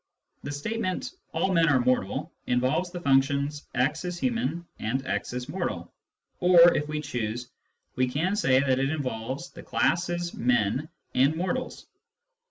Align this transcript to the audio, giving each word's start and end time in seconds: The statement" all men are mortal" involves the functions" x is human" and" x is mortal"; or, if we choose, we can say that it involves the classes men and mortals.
The 0.41 0.51
statement" 0.51 1.11
all 1.31 1.53
men 1.53 1.69
are 1.69 1.79
mortal" 1.79 2.33
involves 2.47 2.89
the 2.89 2.99
functions" 3.01 3.67
x 3.75 4.03
is 4.03 4.17
human" 4.17 4.65
and" 4.79 5.05
x 5.05 5.31
is 5.31 5.47
mortal"; 5.47 5.93
or, 6.39 6.73
if 6.75 6.87
we 6.87 6.99
choose, 7.01 7.51
we 7.95 8.07
can 8.07 8.35
say 8.35 8.59
that 8.59 8.79
it 8.79 8.89
involves 8.89 9.51
the 9.51 9.61
classes 9.61 10.33
men 10.33 10.89
and 11.13 11.35
mortals. 11.35 11.85